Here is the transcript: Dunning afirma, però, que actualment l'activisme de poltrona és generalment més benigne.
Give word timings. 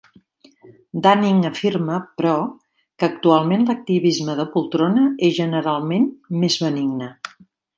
Dunning 1.07 1.41
afirma, 1.49 1.97
però, 2.21 2.31
que 2.99 3.09
actualment 3.09 3.67
l'activisme 3.67 4.39
de 4.43 4.49
poltrona 4.57 5.05
és 5.29 5.37
generalment 5.41 6.09
més 6.45 6.59
benigne. 6.67 7.13